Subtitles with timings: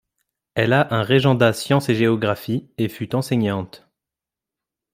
[0.55, 3.87] Elle a un régendat sciences et géographie et fut enseignante.